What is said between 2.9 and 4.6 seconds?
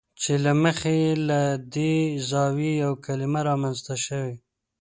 کلمه رامنځته شوې ده.